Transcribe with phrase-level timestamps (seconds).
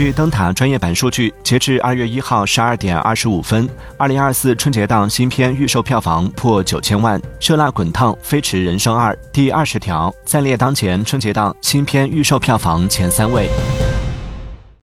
[0.00, 3.68] 据灯塔专业版数据截至二月一号十二点二十五分
[3.98, 13.50] 二零二四春节档新片预售票房破九千万热辣滚烫飞驰人生二第二十条暂列当前春节档新片预售票房前三位。